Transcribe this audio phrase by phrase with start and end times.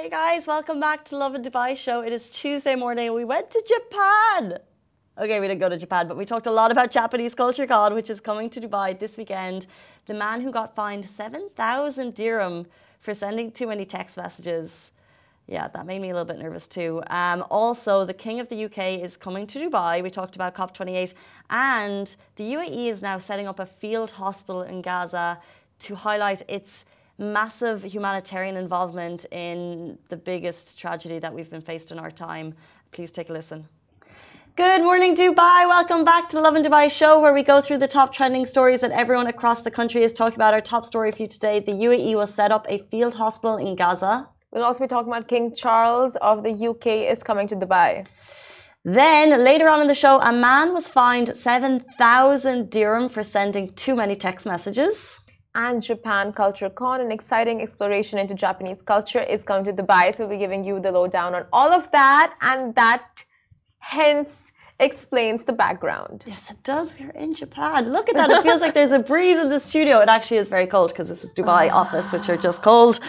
[0.00, 2.02] Hey guys, welcome back to Lovin Dubai show.
[2.02, 3.12] It is Tuesday morning.
[3.14, 4.58] We went to Japan.
[5.20, 7.94] Okay, we didn't go to Japan, but we talked a lot about Japanese Culture Con,
[7.94, 9.66] which is coming to Dubai this weekend.
[10.06, 12.66] The man who got fined 7,000 dirham
[13.00, 14.92] for sending too many text messages.
[15.48, 17.02] Yeah, that made me a little bit nervous too.
[17.10, 20.00] Um, also, the King of the UK is coming to Dubai.
[20.00, 21.14] We talked about COP28.
[21.50, 25.40] And the UAE is now setting up a field hospital in Gaza
[25.80, 26.84] to highlight its
[27.18, 32.54] massive humanitarian involvement in the biggest tragedy that we've been faced in our time.
[32.92, 33.68] Please take a listen.
[34.54, 35.68] Good morning, Dubai.
[35.68, 38.80] Welcome back to the Lovin Dubai show, where we go through the top trending stories
[38.80, 40.54] that everyone across the country is talking about.
[40.54, 43.76] Our top story for you today the UAE will set up a field hospital in
[43.76, 44.28] Gaza.
[44.50, 48.06] We'll also be talking about King Charles of the UK is coming to Dubai.
[48.84, 53.94] Then later on in the show, a man was fined 7,000 dirham for sending too
[53.94, 55.20] many text messages
[55.54, 60.16] and Japan Culture Con, an exciting exploration into Japanese culture, is coming to Dubai.
[60.16, 63.24] So we'll be giving you the lowdown on all of that, and that
[63.78, 66.22] hence explains the background.
[66.26, 66.94] Yes, it does.
[66.98, 67.92] We're in Japan.
[67.92, 68.30] Look at that.
[68.30, 69.98] It feels like there's a breeze in the studio.
[69.98, 71.80] It actually is very cold because this is Dubai ah.
[71.80, 73.00] office, which are just cold.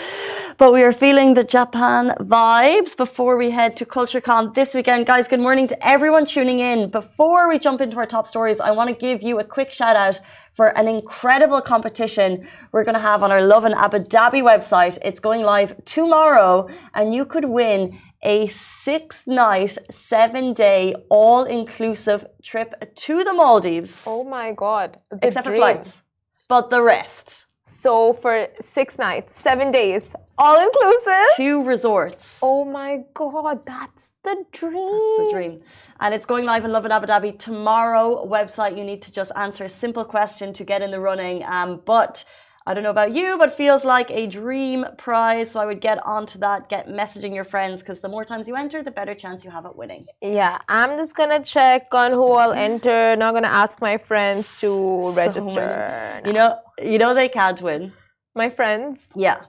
[0.58, 5.06] But we are feeling the Japan vibes before we head to CultureCon this weekend.
[5.06, 6.90] Guys, good morning to everyone tuning in.
[6.90, 9.96] Before we jump into our top stories, I want to give you a quick shout
[9.96, 10.20] out
[10.54, 14.98] for an incredible competition we're going to have on our Lovin Abu Dhabi website.
[15.04, 22.26] It's going live tomorrow, and you could win a six night, seven day, all inclusive
[22.44, 24.04] trip to the Maldives.
[24.06, 25.00] Oh my God.
[25.22, 25.56] Except dream.
[25.56, 26.04] for flights.
[26.48, 27.46] But the rest.
[27.66, 31.28] So for six nights, seven days, all inclusive.
[31.36, 32.40] Two resorts.
[32.42, 34.74] Oh my God, that's the dream.
[34.74, 35.62] That's the dream.
[36.00, 38.26] And it's going live in Lovin Abu Dhabi tomorrow.
[38.26, 41.44] Website, you need to just answer a simple question to get in the running.
[41.46, 42.26] Um, but
[42.70, 45.50] I don't know about you, but feels like a dream prize.
[45.50, 48.56] So I would get onto that, get messaging your friends, because the more times you
[48.56, 50.06] enter, the better chance you have at winning.
[50.22, 53.16] Yeah, I'm just gonna check on who I'll enter.
[53.16, 56.22] Not gonna ask my friends to register.
[56.24, 57.92] So you know, you know they can't win.
[58.36, 59.12] My friends.
[59.16, 59.40] Yeah.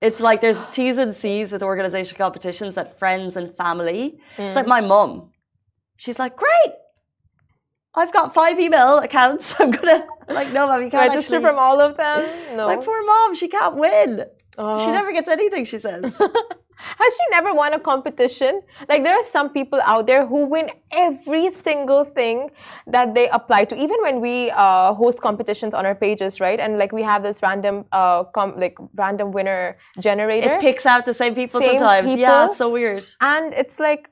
[0.00, 4.18] It's like there's T's and C's with organization competitions that friends and family.
[4.36, 4.46] Mm.
[4.48, 4.76] It's like mm.
[4.76, 5.30] my mum.
[5.96, 6.72] She's like, great.
[7.94, 9.54] I've got five email accounts.
[9.60, 11.48] I'm gonna like no, mom, you can't register actually...
[11.48, 12.28] from all of them.
[12.56, 14.24] No, my poor mom, she can't win.
[14.58, 14.84] Oh.
[14.84, 15.64] She never gets anything.
[15.64, 16.14] She says.
[16.98, 18.60] Has she never won a competition?
[18.88, 22.50] Like there are some people out there who win every single thing
[22.88, 23.76] that they apply to.
[23.76, 26.58] Even when we uh, host competitions on our pages, right?
[26.58, 28.24] And like we have this random, uh,
[28.56, 30.54] like random winner generator.
[30.54, 32.06] It picks out the same people same sometimes.
[32.06, 32.20] People.
[32.20, 33.04] Yeah, it's so weird.
[33.20, 34.10] And it's like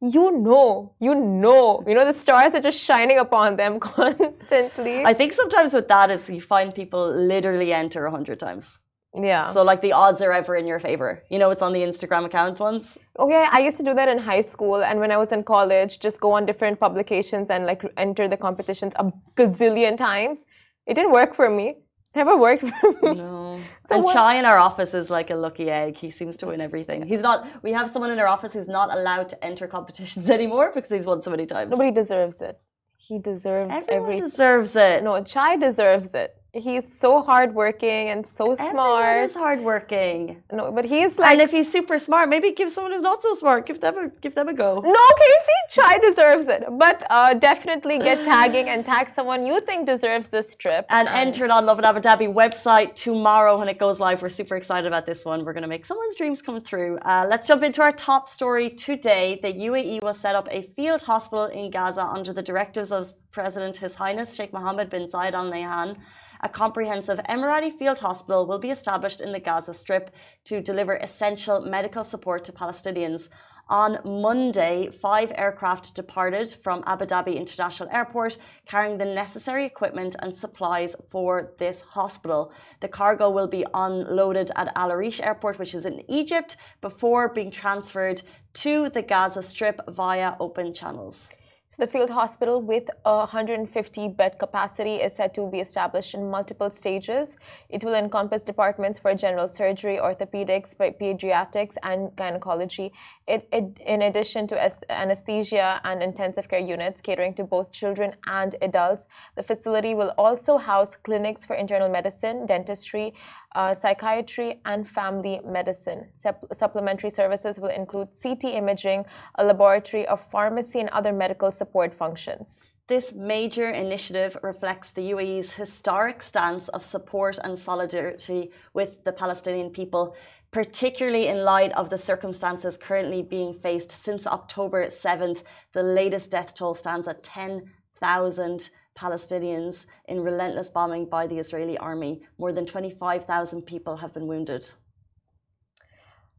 [0.00, 5.04] you know, you know, you know, the stars are just shining upon them constantly.
[5.04, 8.78] I think sometimes with that is you find people literally enter a hundred times.
[9.16, 9.50] Yeah.
[9.52, 11.22] So like the odds are ever in your favor.
[11.30, 12.98] You know, it's on the Instagram account ones.
[13.18, 16.00] Okay, I used to do that in high school, and when I was in college,
[16.00, 20.44] just go on different publications and like enter the competitions a gazillion times.
[20.86, 21.76] It didn't work for me.
[22.14, 23.14] Never worked for me.
[23.14, 23.60] No.
[23.88, 24.14] So and what?
[24.14, 25.96] Chai in our office is like a lucky egg.
[25.96, 27.06] He seems to win everything.
[27.06, 27.46] He's not.
[27.62, 31.06] We have someone in our office who's not allowed to enter competitions anymore because he's
[31.06, 31.70] won so many times.
[31.70, 32.58] Nobody deserves it.
[32.96, 34.16] He deserves Everyone every.
[34.16, 35.02] deserves it.
[35.02, 39.04] No, Chai deserves it he's so hardworking and so smart.
[39.04, 40.42] Everyone is hardworking.
[40.52, 41.32] No, but he's like.
[41.32, 43.66] And if he's super smart, maybe give someone who's not so smart.
[43.66, 44.80] Give them a give them a go.
[44.80, 49.86] No, Casey Chai deserves it, but uh, definitely get tagging and tag someone you think
[49.86, 50.86] deserves this trip.
[50.90, 54.22] And, and enter it on Lovin Abu Dhabi website tomorrow when it goes live.
[54.22, 55.44] We're super excited about this one.
[55.44, 56.98] We're going to make someone's dreams come through.
[56.98, 59.40] Uh, let's jump into our top story today.
[59.42, 63.76] The UAE will set up a field hospital in Gaza under the directives of President
[63.76, 65.96] His Highness Sheikh Mohammed bin Zayed Al Nahyan
[66.44, 70.10] a comprehensive Emirati field hospital will be established in the Gaza Strip
[70.44, 73.30] to deliver essential medical support to Palestinians.
[73.70, 78.36] On Monday, five aircraft departed from Abu Dhabi International Airport
[78.66, 82.52] carrying the necessary equipment and supplies for this hospital.
[82.80, 87.50] The cargo will be unloaded at Al Arish Airport, which is in Egypt, before being
[87.50, 88.20] transferred
[88.64, 91.30] to the Gaza Strip via open channels.
[91.76, 96.30] So the field hospital with a 150 bed capacity is said to be established in
[96.30, 97.30] multiple stages.
[97.68, 102.92] It will encompass departments for general surgery, orthopedics, pediatrics, and gynecology.
[103.26, 108.54] It, it, in addition to anesthesia and intensive care units catering to both children and
[108.62, 113.14] adults, the facility will also house clinics for internal medicine, dentistry,
[113.54, 116.06] uh, psychiatry, and family medicine.
[116.22, 119.04] Supp supplementary services will include CT imaging,
[119.36, 122.60] a laboratory, a pharmacy, and other medical support functions.
[122.86, 129.70] This major initiative reflects the UAE's historic stance of support and solidarity with the Palestinian
[129.70, 130.14] people.
[130.54, 135.42] particularly in light of the circumstances currently being faced since October 7th.
[135.72, 142.22] The latest death toll stands at 10,000 Palestinians in relentless bombing by the Israeli army.
[142.38, 144.70] More than 25,000 people have been wounded.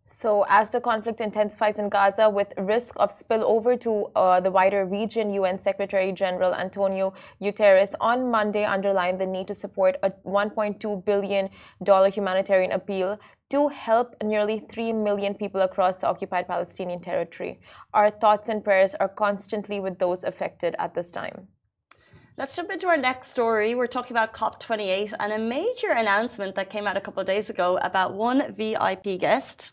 [0.08, 4.86] So, as the conflict intensifies in Gaza with risk of spillover to uh, the wider
[4.86, 11.06] region, UN Secretary General Antonio Guterres on Monday underlined the need to support a $1.2
[11.06, 11.50] billion
[12.14, 13.20] humanitarian appeal
[13.50, 17.60] to help nearly 3 million people across the occupied Palestinian territory.
[17.94, 21.48] Our thoughts and prayers are constantly with those affected at this time.
[22.38, 23.76] Let's jump into our next story.
[23.76, 27.50] We're talking about COP28 and a major announcement that came out a couple of days
[27.50, 29.72] ago about one VIP guest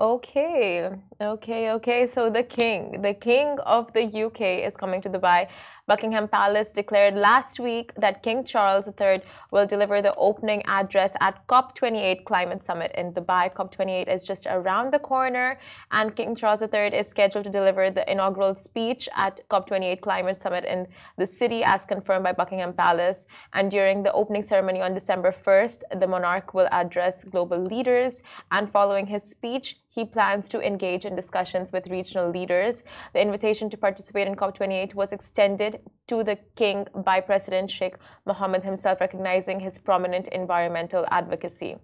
[0.00, 0.88] Okay,
[1.20, 2.06] okay, okay.
[2.14, 5.48] So the king, the king of the UK is coming to Dubai
[5.88, 11.46] Buckingham Palace declared last week that King Charles III will deliver the opening address at
[11.46, 13.50] COP28 Climate Summit in Dubai.
[13.54, 15.58] COP28 is just around the corner,
[15.90, 20.66] and King Charles III is scheduled to deliver the inaugural speech at COP28 Climate Summit
[20.66, 20.86] in
[21.16, 23.24] the city, as confirmed by Buckingham Palace.
[23.54, 28.20] And during the opening ceremony on December 1st, the monarch will address global leaders.
[28.50, 32.84] And following his speech, he plans to engage in discussions with regional leaders.
[33.14, 35.77] The invitation to participate in COP28 was extended
[36.08, 37.96] to the king by President Sheikh
[38.26, 41.76] Mohammed himself, recognizing his prominent environmental advocacy.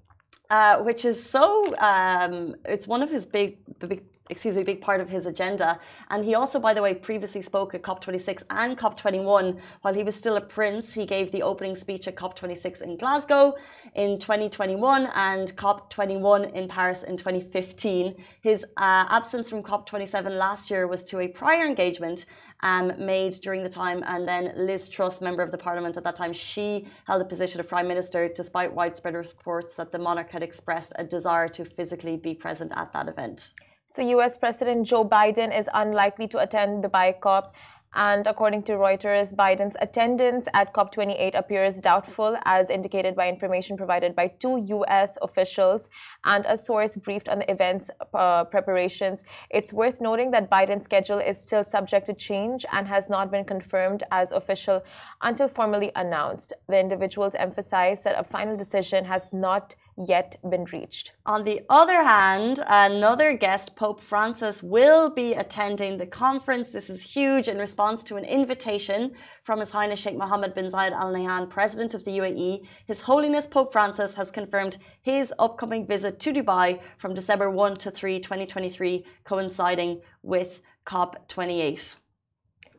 [0.50, 5.00] Uh, which is so um, it's one of his big, big excuse me big part
[5.00, 5.78] of his agenda.
[6.10, 10.14] And he also by the way previously spoke at cop26 and cop21 while he was
[10.14, 13.54] still a prince he gave the opening speech at cop26 in glasgow
[13.94, 20.86] in 2021 and cop21 in paris in 2015 his uh, absence from cop27 last year
[20.86, 22.24] was to a prior engagement
[22.64, 24.02] um, made during the time.
[24.06, 27.60] And then Liz Truss, member of the parliament at that time, she held the position
[27.60, 32.16] of prime minister despite widespread reports that the monarch had expressed a desire to physically
[32.16, 33.52] be present at that event.
[33.94, 37.52] So, US President Joe Biden is unlikely to attend the BICOP
[37.94, 44.16] and according to Reuters, Biden's attendance at COP28 appears doubtful, as indicated by information provided
[44.16, 45.10] by two U.S.
[45.22, 45.88] officials
[46.24, 49.22] and a source briefed on the event's uh, preparations.
[49.50, 53.44] It's worth noting that Biden's schedule is still subject to change and has not been
[53.44, 54.82] confirmed as official
[55.22, 56.52] until formally announced.
[56.68, 61.12] The individuals emphasize that a final decision has not yet been reached.
[61.26, 66.70] On the other hand, another guest, Pope Francis, will be attending the conference.
[66.70, 69.12] This is huge in response to an invitation
[69.42, 72.66] from His Highness Sheikh Mohammed bin Zayed Al Nahyan, President of the UAE.
[72.86, 77.90] His Holiness Pope Francis has confirmed his upcoming visit to Dubai from December 1 to
[77.90, 81.96] 3, 2023, coinciding with COP28.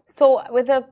[0.08, 0.86] So, with a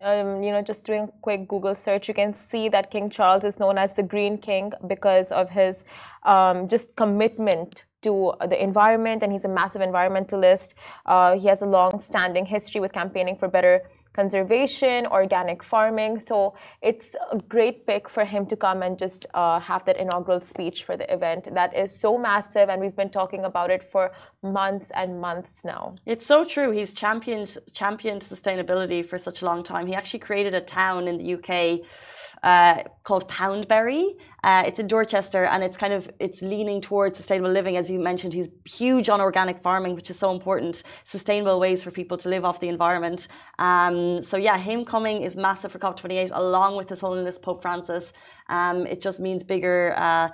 [0.00, 3.44] um, you know, just doing a quick Google search, you can see that King Charles
[3.44, 5.84] is known as the Green King because of his
[6.26, 10.74] um, just commitment to the environment, and he's a massive environmentalist.
[11.06, 13.82] Uh, he has a long-standing history with campaigning for better
[14.16, 16.18] conservation, organic farming.
[16.18, 20.40] So it's a great pick for him to come and just uh, have that inaugural
[20.40, 21.42] speech for the event.
[21.60, 24.04] That is so massive, and we've been talking about it for
[24.42, 25.94] months and months now.
[26.06, 26.70] It's so true.
[26.78, 29.86] He's championed championed sustainability for such a long time.
[29.86, 31.52] He actually created a town in the UK
[32.42, 34.16] uh, called Poundbury.
[34.46, 37.98] Uh, it's in Dorchester, and it's kind of it's leaning towards sustainable living, as you
[37.98, 38.32] mentioned.
[38.32, 40.84] He's huge on organic farming, which is so important.
[41.02, 43.26] Sustainable ways for people to live off the environment.
[43.58, 48.12] Um, so yeah, him coming is massive for COP28, along with His Holiness Pope Francis.
[48.48, 49.94] Um, it just means bigger.
[49.96, 50.28] Uh,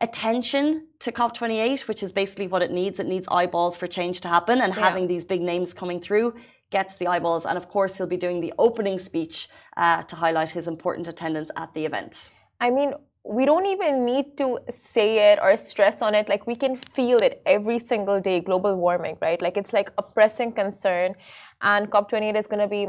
[0.00, 3.00] attention to COP28, which is basically what it needs.
[3.00, 4.80] It needs eyeballs for change to happen, and yeah.
[4.80, 6.34] having these big names coming through
[6.70, 7.44] gets the eyeballs.
[7.44, 11.50] And of course, he'll be doing the opening speech uh, to highlight his important attendance
[11.56, 12.30] at the event.
[12.60, 12.94] I mean,
[13.28, 16.28] we don't even need to say it or stress on it.
[16.28, 19.40] Like, we can feel it every single day global warming, right?
[19.42, 21.14] Like, it's like a pressing concern.
[21.60, 22.88] And COP28 is going to be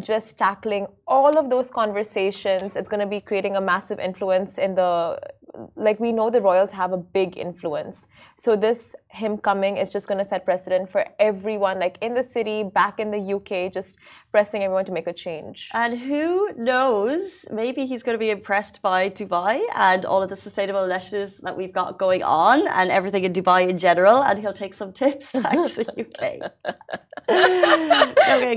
[0.00, 2.76] just tackling all of those conversations.
[2.76, 5.18] It's going to be creating a massive influence in the
[5.74, 8.06] like we know the royals have a big influence.
[8.36, 12.22] So this him coming is just going to set precedent for everyone like in the
[12.22, 13.96] city back in the uk just
[14.30, 15.70] pressing everyone to make a change.
[15.72, 20.36] And who knows maybe he's going to be impressed by dubai and all of the
[20.36, 24.52] sustainable initiatives that we've got going on and everything in dubai in general and he'll
[24.64, 26.22] take some tips back to the uk
[28.36, 28.54] okay.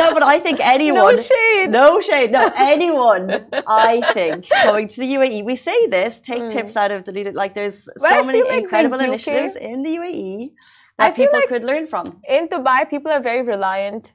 [0.00, 1.70] no but i think anyone no shade.
[1.70, 6.50] No shade no anyone i think coming to the uae we say this, take mm.
[6.50, 7.32] tips out of the leader.
[7.32, 10.52] Like there's so many like incredible initiatives in the UAE
[10.98, 12.20] that people like could learn from.
[12.28, 14.12] In Dubai, people are very reliant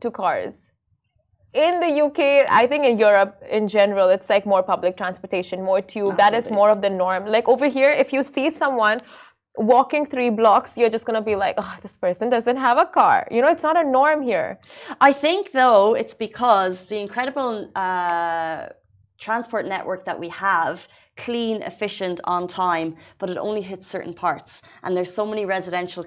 [0.00, 0.70] to cars.
[1.54, 5.80] in the UK, I think in Europe in general, it's like more public transportation, more
[5.80, 6.16] tube.
[6.16, 7.26] That is more of the norm.
[7.26, 9.00] Like over here, if you see someone
[9.56, 13.28] walking three blocks, you're just gonna be like, oh, this person doesn't have a car.
[13.30, 14.58] You know, it's not a norm here.
[15.00, 18.66] I think though it's because the incredible uh,
[19.18, 24.62] transport network that we have clean, efficient, on time, but it only hits certain parts.
[24.82, 26.04] And there's so many residential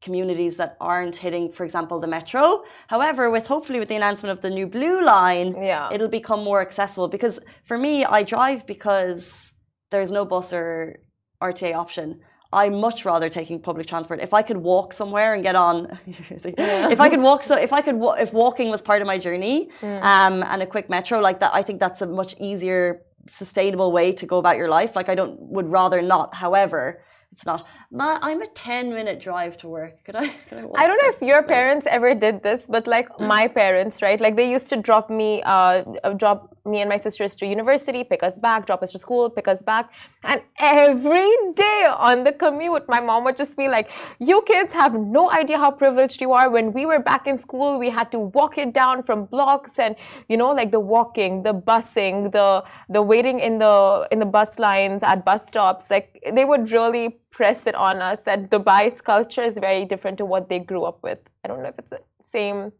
[0.00, 2.62] communities that aren't hitting, for example, the metro.
[2.88, 5.88] However, with hopefully with the announcement of the new blue line, yeah.
[5.92, 7.08] it'll become more accessible.
[7.08, 9.52] Because for me, I drive because
[9.90, 10.96] there's no bus or
[11.42, 12.20] RTA option.
[12.52, 14.20] I much rather taking public transport.
[14.20, 16.88] If I could walk somewhere and get on, yeah.
[16.88, 19.70] if I could walk, so if I could, if walking was part of my journey,
[19.80, 20.02] mm.
[20.02, 24.12] um, and a quick metro like that, I think that's a much easier, sustainable way
[24.12, 24.96] to go about your life.
[24.96, 26.34] Like I don't would rather not.
[26.34, 27.02] However,
[27.34, 27.66] it's not.
[27.90, 30.04] My, I'm a 10 minute drive to work.
[30.04, 30.28] Could I?
[30.48, 33.26] Could I, I don't know if your parents ever did this, but like mm.
[33.26, 34.20] my parents, right?
[34.20, 35.82] Like they used to drop me, uh,
[36.16, 39.48] drop me and my sisters to university, pick us back, drop us to school, pick
[39.48, 39.90] us back,
[40.22, 44.94] and every day on the commute, my mom would just be like, "You kids have
[44.94, 46.48] no idea how privileged you are.
[46.48, 49.96] When we were back in school, we had to walk it down from blocks, and
[50.28, 52.48] you know, like the walking, the busing, the
[52.88, 53.74] the waiting in the
[54.12, 55.90] in the bus lines at bus stops.
[55.90, 56.06] Like
[56.38, 60.48] they would really." Press it on us that Dubai's culture is very different to what
[60.48, 61.18] they grew up with.
[61.42, 62.72] I don't know if it's the same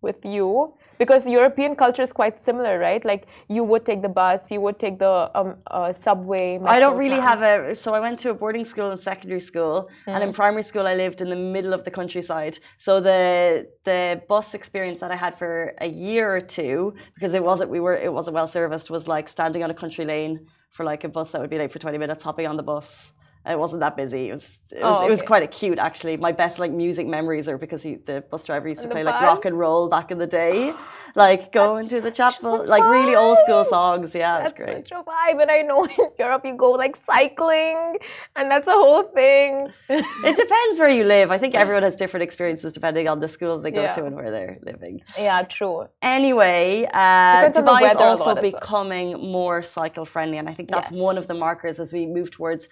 [0.00, 3.04] with you because European culture is quite similar, right?
[3.04, 6.58] Like you would take the bus, you would take the um, uh, subway.
[6.76, 7.74] I don't really have a.
[7.74, 10.14] So I went to a boarding school in secondary school, mm.
[10.14, 10.34] and in mm.
[10.34, 12.58] primary school I lived in the middle of the countryside.
[12.78, 15.52] So the the bus experience that I had for
[15.88, 19.28] a year or two, because it wasn't we were it wasn't well serviced, was like
[19.28, 20.34] standing on a country lane
[20.70, 23.12] for like a bus that would be late for twenty minutes, hopping on the bus
[23.46, 24.28] it wasn't that busy.
[24.28, 25.06] It was it was, oh, okay.
[25.06, 26.16] it was quite acute actually.
[26.16, 29.20] My best like music memories are because he, the bus driver used to play like
[29.22, 30.74] rock and roll back in the day,
[31.14, 34.14] like going to the chapel, like really old school songs.
[34.14, 34.88] Yeah, that's it's great.
[34.88, 37.98] Such a vibe, and I know in Europe you go like cycling,
[38.34, 39.72] and that's a whole thing.
[39.88, 41.30] it depends where you live.
[41.30, 43.90] I think everyone has different experiences depending on the school they go yeah.
[43.92, 45.02] to and where they're living.
[45.18, 45.86] Yeah, true.
[46.02, 49.20] Anyway, uh, Dubai is also becoming well.
[49.20, 51.00] more cycle friendly, and I think that's yes.
[51.00, 52.68] one of the markers as we move towards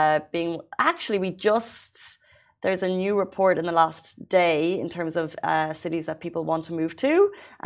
[0.00, 0.52] uh, being
[0.90, 2.18] actually we just
[2.62, 4.06] there's a new report in the last
[4.40, 7.12] day in terms of uh, cities that people want to move to,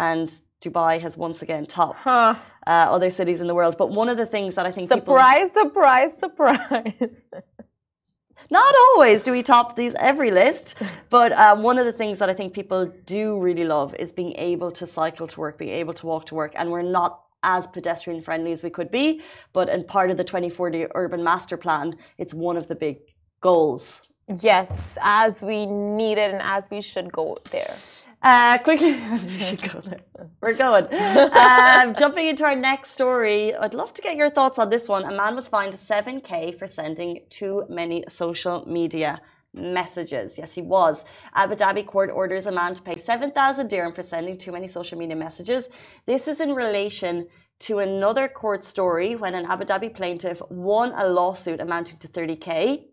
[0.09, 0.27] and
[0.65, 2.35] Dubai has once again topped huh.
[2.67, 3.75] uh, other cities in the world.
[3.83, 5.65] But one of the things that I think surprise, people...
[5.65, 7.17] surprise, surprise.
[8.59, 10.77] Not always do we top these every list,
[11.11, 12.81] but uh, one of the things that I think people
[13.17, 16.35] do really love is being able to cycle to work, being able to walk to
[16.35, 19.23] work, and we're not as pedestrian friendly as we could be.
[19.53, 22.99] But in part of the 2040 Urban Master Plan, it's one of the big
[23.41, 24.03] goals.
[24.41, 27.77] Yes, as we need it and as we should go there.
[28.23, 28.93] Uh, quickly,
[29.29, 30.01] we should go there.
[30.41, 30.87] We're going.
[30.87, 35.05] Um, jumping into our next story, I'd love to get your thoughts on this one.
[35.05, 39.21] A man was fined 7k for sending too many social media
[39.55, 40.37] messages.
[40.37, 41.05] Yes, he was.
[41.35, 44.99] Abu Dhabi court orders a man to pay 7,000 dirham for sending too many social
[44.99, 45.69] media messages.
[46.07, 47.29] This is in relation
[47.61, 52.87] to another court story when an Abu Dhabi plaintiff won a lawsuit amounting to 30k.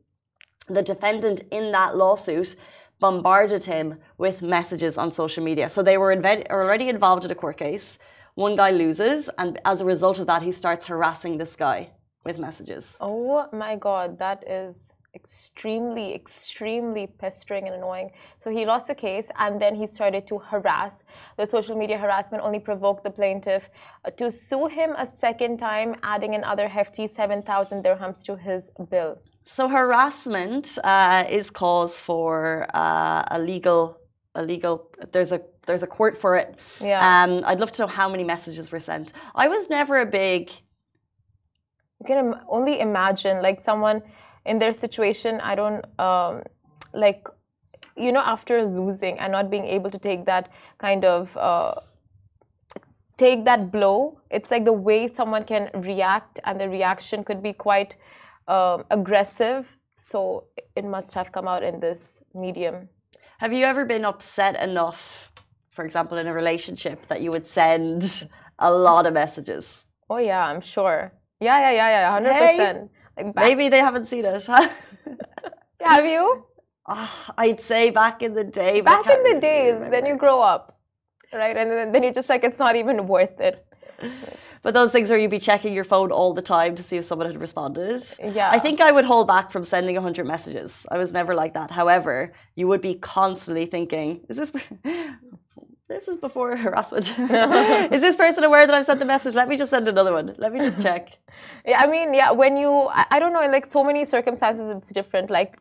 [0.68, 2.56] The defendant in that lawsuit
[3.00, 5.68] bombarded him with messages on social media.
[5.68, 7.98] So they were already involved in a court case.
[8.36, 11.90] One guy loses, and as a result of that, he starts harassing this guy
[12.24, 12.96] with messages.
[13.02, 18.12] Oh my god, that is extremely, extremely pestering and annoying.
[18.44, 21.04] So he lost the case and then he started to harass.
[21.38, 23.70] The social media harassment only provoked the plaintiff
[24.06, 29.20] uh, to sue him a second time, adding another hefty 7,000 dirhams to his bill.
[29.46, 33.98] So harassment uh, is cause for uh, a legal,
[34.36, 34.90] a legal.
[35.12, 36.60] There's a there's a court for it.
[36.82, 37.24] Yeah.
[37.24, 39.14] Um, I'd love to know how many messages were sent.
[39.36, 40.52] I was never a big.
[42.00, 44.02] You can only imagine, like someone
[44.46, 46.42] in their situation i don't um,
[46.94, 47.28] like
[47.98, 51.76] you know after losing and not being able to take that kind of uh,
[53.18, 57.54] take that blow it's like the way someone can react and the reaction could be
[57.54, 57.96] quite
[58.48, 59.78] um, aggressive.
[59.96, 60.46] So
[60.76, 62.90] it must have come out in this medium.
[63.40, 65.32] Have you ever been upset enough
[65.70, 68.28] for example in a relationship that you would send
[68.60, 69.86] a lot of messages?
[70.10, 71.14] Oh yeah i'm sure.
[71.40, 72.90] Yeah yeah yeah yeah 100% hey.
[73.18, 74.46] Like Maybe they haven't seen it.
[75.82, 76.46] Have you?
[76.88, 78.82] Oh, I'd say back in the day.
[78.82, 79.92] Back in the days, remember.
[79.92, 80.80] then you grow up,
[81.34, 81.56] right?
[81.56, 83.66] And then, then you're just like, it's not even worth it.
[84.64, 87.06] But those things where you'd be checking your phone all the time to see if
[87.06, 88.04] someone had responded.
[88.24, 88.52] Yeah.
[88.52, 90.86] I think I would hold back from sending 100 messages.
[90.92, 91.72] I was never like that.
[91.72, 94.52] However, you would be constantly thinking, is this
[95.92, 97.08] this is before harassment.
[97.96, 99.36] is this person aware that I've sent the message?
[99.36, 100.36] Let me just send another one.
[100.38, 101.18] Let me just check.
[101.66, 104.90] yeah, I mean, yeah, when you, I, I don't know, like so many circumstances, it's
[104.90, 105.30] different.
[105.30, 105.58] Like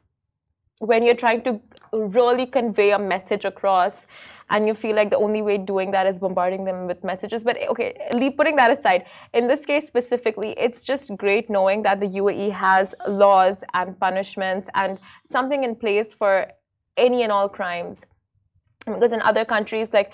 [0.78, 1.60] when you're trying to
[1.92, 4.06] really convey a message across
[4.50, 7.44] and you feel like the only way doing that is bombarding them with messages.
[7.44, 12.00] But okay, leave putting that aside, in this case specifically, it's just great knowing that
[12.00, 16.50] the UAE has laws and punishments and something in place for
[16.96, 18.04] any and all crimes.
[18.87, 20.12] Because in other countries, like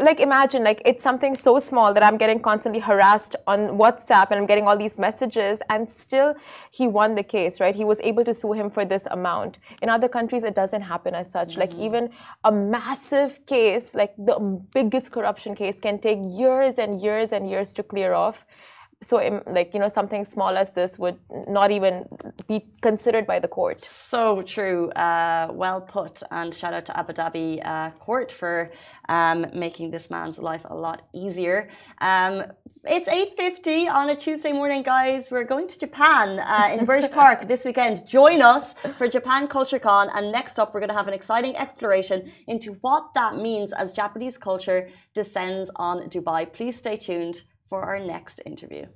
[0.00, 4.40] like imagine like it's something so small that i'm getting constantly harassed on whatsapp and
[4.40, 6.34] i'm getting all these messages and still
[6.72, 7.74] he won the case right?
[7.74, 9.58] He was able to sue him for this amount.
[9.80, 11.50] In other countries it doesn't happen as such.
[11.50, 11.60] Mm-hmm.
[11.60, 12.10] like even
[12.44, 14.38] a massive case like the
[14.74, 18.44] biggest corruption case can take years and years and years to clear off
[19.02, 22.06] so like you know something small as this would not even
[22.48, 23.84] be considered by the court.
[23.84, 24.88] So true.
[24.90, 28.72] Uh, well put and shout out to abu dhabi uh, court for
[29.08, 31.68] um, making this man's life a lot easier.
[32.00, 32.44] Um,
[32.88, 35.30] it's 8.50 on a tuesday morning guys.
[35.30, 38.08] We're going to japan uh, in burj park this weekend.
[38.08, 41.54] Join us for japan culture con and next up we're going to have an exciting
[41.56, 46.50] exploration into what that means as japanese culture descends on dubai.
[46.50, 48.86] Please stay tuned for our next interview.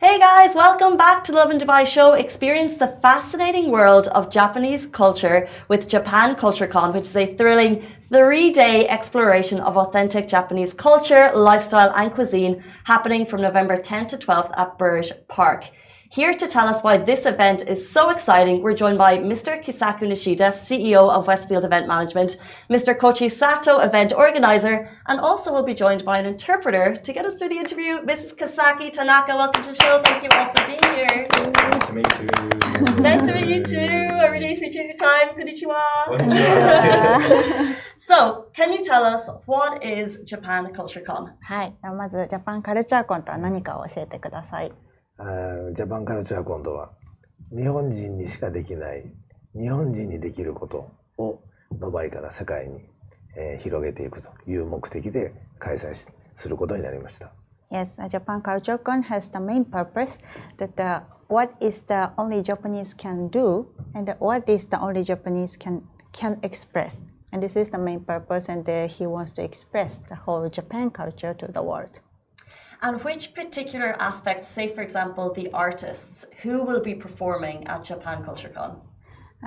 [0.00, 2.12] Hey guys, welcome back to Lovin Dubai Show.
[2.12, 7.84] Experience the fascinating world of Japanese culture with Japan Culture Con, which is a thrilling
[8.12, 14.18] three day exploration of authentic Japanese culture, lifestyle, and cuisine happening from November 10th to
[14.18, 15.64] 12th at Burj Park.
[16.10, 19.62] Here to tell us why this event is so exciting, we're joined by Mr.
[19.62, 22.36] Keisaku Nishida, CEO of Westfield Event Management,
[22.70, 22.96] Mr.
[22.96, 27.38] Koichi Sato, event organizer, and also we'll be joined by an interpreter to get us
[27.38, 28.36] through the interview, Mrs.
[28.36, 29.34] Kasaki Tanaka.
[29.34, 30.00] Welcome to the show.
[30.04, 31.26] Thank you all for being here.
[31.32, 33.02] Nice to meet you.
[33.02, 34.14] nice to meet you too.
[34.14, 35.30] I really appreciate your time.
[35.36, 35.82] Konnichiwa.
[36.06, 37.74] Konnichiwa.
[37.98, 41.32] so, can you tell us what is Japan Culture Con?
[41.48, 44.72] Hi, はい、まずジャパンカルチャーコンとは何かを教えてください。
[45.18, 46.90] ジャパンカルチャーコントは
[47.50, 49.04] 日本人にしかできない
[49.54, 51.42] 日本人にできることを
[51.72, 52.80] ドバイから世界に、
[53.36, 55.94] えー、広げていくという目的で開催
[56.34, 57.32] することになりました。
[57.70, 60.18] Yes, Japan Culture Con has the main purpose
[60.58, 65.58] that the, what is the only Japanese can do and what is the only Japanese
[65.58, 67.02] can can express.
[67.32, 70.90] And this is the main purpose, and uh, he wants to express the whole Japan
[70.90, 72.00] culture to the world.
[72.82, 78.22] And which particular aspect, say for example, the artists, who will be performing at Japan
[78.22, 78.76] Culture Con?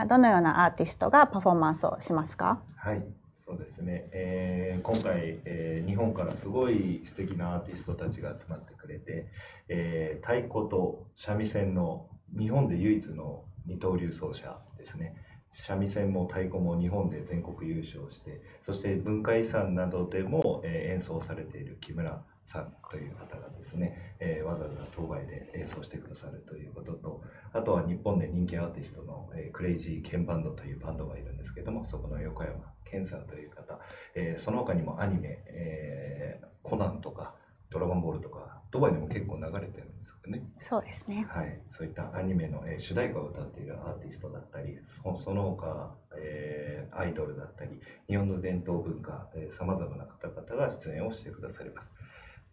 [0.08, 2.62] どのようなアーティストがパフォーマンスをしますか？
[2.78, 3.04] はい、
[3.46, 4.10] そうですね。
[4.14, 9.28] えー、今回、えー、日本からすごい素敵なアーティストたちが集まってくれて、
[9.68, 15.16] えー、太鼓と三味線の日本で唯一の二刀流奏者ですね。
[15.52, 27.22] 三味線も太鼓も日本で全国優勝して、そして文化遺産などでも、えー、演奏されている木村さんという方がですね、えー、わざわざ当該で演奏してくださるということと、
[27.54, 33.80] あとは日本で人気アーティストの、えー、クレイジーケンバンドというバンドがいるんですけども、そこの横山健さんという方、
[34.16, 37.36] えー、その他にもアニメ、えー、コナンとか、
[37.70, 40.44] ドラゴンボールとか、ドバイでも結構流れてるんですよね。
[40.58, 41.28] そうですね。
[41.30, 41.62] はい。
[41.70, 51.92] そういったアニメの、えー、主題歌を歌っているアーティストだったり、そその他、えー、アイドルだったり、日本の伝統文化、えー、様々な方々が出演をしてくださります。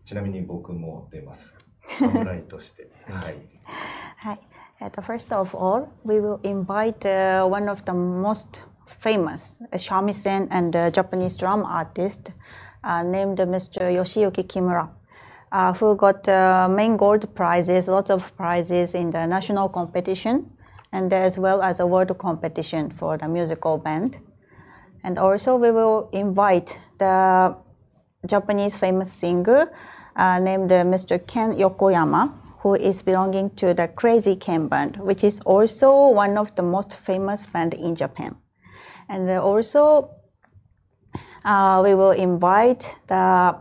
[0.05, 1.53] ちなみに僕も出ます。
[1.87, 2.89] 侍として。
[3.07, 3.35] はい。
[4.17, 4.39] はい。
[4.81, 10.75] Uh, first of all, we will invite uh, one of the most famous uh, shamisen and
[10.75, 12.31] uh, Japanese drum artist
[12.83, 13.81] uh, named Mr.
[13.91, 14.89] Yoshiyuki Kimura,
[15.51, 20.49] uh, who got uh, main gold prizes, lots of prizes in the national competition,
[20.91, 24.17] and as well as a world competition for the musical band.
[25.03, 27.55] And also, we will invite the
[28.25, 29.75] Japanese famous singer uh,
[30.16, 31.24] named uh, Mr.
[31.26, 36.54] Ken Yokoyama, who is belonging to the Crazy Ken band, which is also one of
[36.56, 38.36] the most famous band in Japan.
[39.08, 40.10] And also,
[41.44, 43.56] uh, we will invite the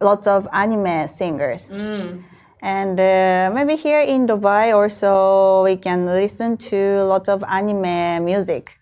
[0.00, 1.70] lots of anime singers.
[1.70, 2.24] Mm.
[2.62, 8.78] And uh, maybe here in Dubai also we can listen to lots of anime music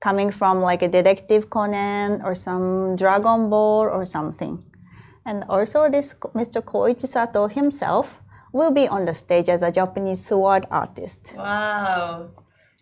[0.00, 4.62] coming from like a Detective Conan or some Dragon Ball or something.
[5.27, 6.61] And also this Mr.
[6.61, 11.33] Koichi Sato himself will be on the stage as a Japanese sword artist.
[11.37, 12.29] Wow.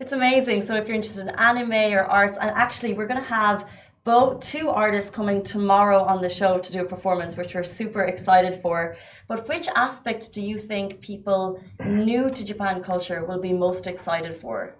[0.00, 0.62] It's amazing.
[0.62, 3.66] So if you're interested in anime or arts, and actually we're going to have
[4.04, 8.02] both two artists coming tomorrow on the show to do a performance, which we're super
[8.02, 8.96] excited for.
[9.28, 14.40] But which aspect do you think people new to Japan culture will be most excited
[14.40, 14.74] for?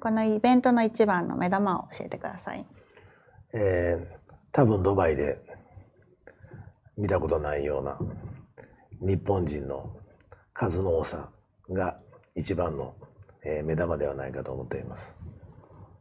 [0.00, 2.66] このイベントの一番の目玉を教えてください。
[3.54, 4.18] えー
[4.50, 5.38] 多分ドバイで
[6.97, 7.97] 見たことないような
[9.01, 9.95] 日本人の
[10.53, 11.29] 数の多さ
[11.71, 11.97] が
[12.35, 12.93] 一番の
[13.43, 15.15] えー目玉ではないかと思っています。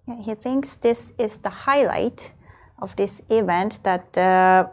[0.06, 2.32] Yeah, he thinks this is the highlight
[2.80, 4.68] of this event that uh,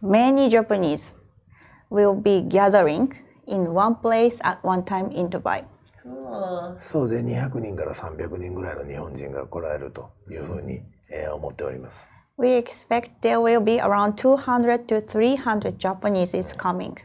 [0.00, 1.14] many Japanese
[1.90, 3.12] will be gathering
[3.46, 5.64] in one place at one time in Dubai.
[6.78, 12.10] そうで200人から300人ぐらいの日本人が来られるというふうに、えー思っております。
[12.38, 16.96] We expect there will be around 200 to 300 Japanese is coming.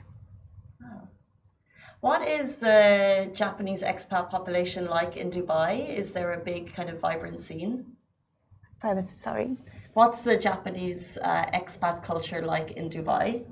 [2.02, 5.90] What is the Japanese expat population like in Dubai?
[5.90, 7.96] Is there a big kind of vibrant scene?
[8.80, 9.58] Privacy, sorry.
[9.94, 13.44] What's the Japanese uh, expat culture like in Dubai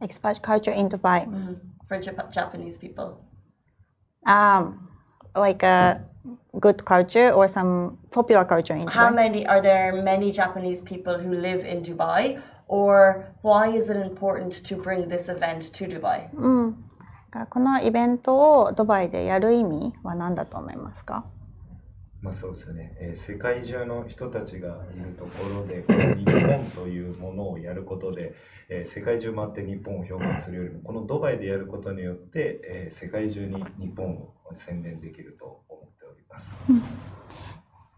[0.00, 1.20] Expat culture in Dubai.
[1.88, 3.24] for Jap- Japanese people?
[4.24, 4.88] Um,
[5.35, 6.01] like a
[6.59, 9.15] good culture or some popular culture in How Dubai.
[9.15, 12.39] many are there many Japanese people who live in Dubai?
[12.67, 16.29] Or why is it important to bring this event to Dubai?
[17.49, 21.23] このイベントをドバイでやる意味は何だと思いますか
[22.22, 25.84] まあそうですね、えー世界中の人たちがいるところで
[26.16, 28.34] 日本というものをやることで、
[28.68, 36.54] えー世界中回って日本を表現するよりもこのドバイでやることによって、えー世界中に日本を宣伝できると思っております。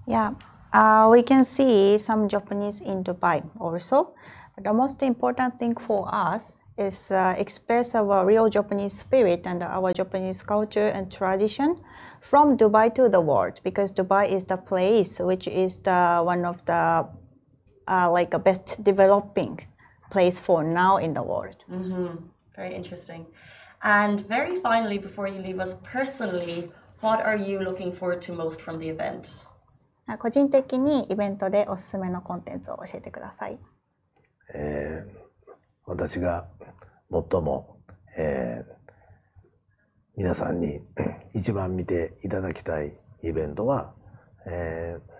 [0.07, 0.35] Yeah,
[0.72, 4.14] uh, we can see some Japanese in Dubai also.
[4.57, 9.62] But the most important thing for us is uh, express our real Japanese spirit and
[9.62, 11.79] our Japanese culture and tradition
[12.21, 16.65] from Dubai to the world because Dubai is the place which is the one of
[16.65, 17.08] the
[17.88, 19.60] uh, like a best developing
[20.10, 21.63] place for now in the world.
[22.56, 23.25] Very interesting.
[23.84, 28.62] And very finally, before you leave us personally, what are you looking forward to most
[28.62, 29.47] from the event?
[30.06, 33.58] あ個人的にイベントでおすすめのコンテンツを教えてください。
[34.53, 35.23] えー
[35.86, 36.47] 私が
[37.11, 37.79] 最も、
[38.16, 38.79] えー
[40.16, 40.81] 皆さんに
[41.33, 42.92] 一番見ていただきたい
[43.23, 43.94] イベントは、
[44.47, 45.18] えー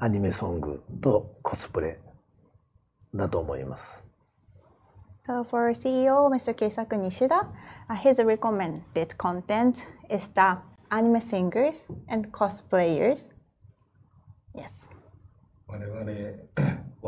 [0.00, 1.98] アニメソングとコスプレ
[3.14, 4.04] だと思います。
[5.26, 6.54] So for CEO Mr.
[6.54, 7.48] Keisaku Nishida,
[7.88, 10.58] uh, his recommended content is the
[10.90, 13.32] anime singers and cosplayers.
[14.54, 14.88] Yes.
[15.66, 16.04] 我々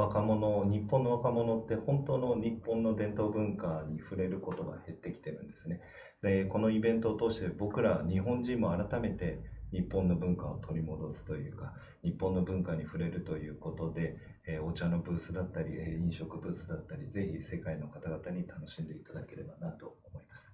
[0.00, 5.80] 若者日本の若者って本当の日本の伝統文化に触れることが減ってきてるんですね。
[6.22, 9.40] でこのイベントを通して僕ら日本人も改めて
[9.72, 20.49] 日本の文化を取り戻すというか日本の文化に触れるということで、えーお茶のブースだったりえー飲食ブースだったりぜひ世界の方々に楽しんでいただければなと思います。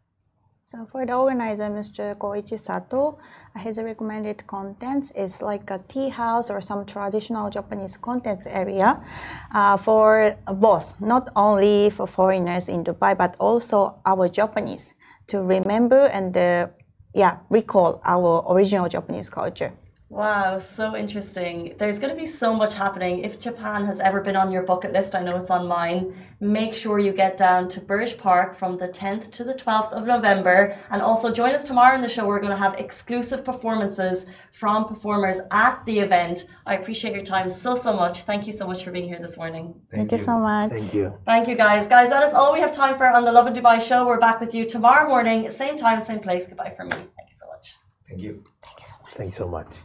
[0.69, 2.17] So for the organizer, Mr.
[2.17, 3.19] Koichi Sato,
[3.57, 9.01] his recommended contents is like a tea house or some traditional Japanese contents area
[9.55, 14.95] uh, for both, not only for foreigners in Dubai, but also our Japanese
[15.29, 16.67] to remember and uh,
[17.15, 19.73] yeah, recall our original Japanese culture.
[20.09, 21.75] Wow, so interesting.
[21.79, 23.25] There's going to be so much happening.
[23.25, 26.15] If Japan has ever been on your bucket list, I know it's on mine.
[26.39, 30.07] Make sure you get down to Burj Park from the 10th to the 12th of
[30.07, 30.79] November.
[30.91, 32.25] And also join us tomorrow in the show.
[32.25, 36.45] We're going to have exclusive performances from performers at the event.
[36.67, 38.23] I appreciate your time so, so much.
[38.23, 39.75] Thank you so much for being here this morning.
[39.91, 40.71] Thank, you so much.
[40.71, 41.19] Thank you.
[41.25, 41.89] Thank you, guys.
[41.89, 44.07] Guys, that is all we have time for on the Lovin Dubai show.
[44.07, 46.47] We're back with you tomorrow morning, same time, same place.
[46.47, 46.97] Goodbye from me.
[46.97, 47.75] Thank you so much.
[48.09, 48.45] Thank you
[49.17, 49.77] Thank you so much.